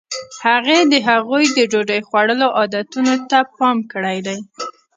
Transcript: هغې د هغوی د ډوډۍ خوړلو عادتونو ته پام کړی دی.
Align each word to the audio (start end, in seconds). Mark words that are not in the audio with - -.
هغې 0.45 0.79
د 0.91 0.93
هغوی 1.09 1.45
د 1.57 1.59
ډوډۍ 1.71 2.01
خوړلو 2.07 2.47
عادتونو 2.57 3.13
ته 3.29 3.37
پام 3.57 3.77
کړی 3.91 4.17
دی. 4.27 4.39